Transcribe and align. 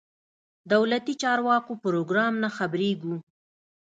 دولتي 0.73 1.13
چارواکو 1.21 1.73
پروګرام 1.83 2.33
نه 2.43 2.49
خبرېږو. 2.57 3.15